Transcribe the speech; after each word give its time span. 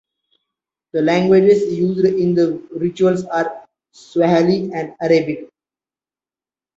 The 0.93 1.03
languages 1.03 1.71
used 1.77 2.03
in 2.05 2.33
these 2.33 2.59
rituals 2.71 3.23
are 3.25 3.63
Swahili 3.91 4.71
and 4.73 4.95
Arabic. 4.99 5.47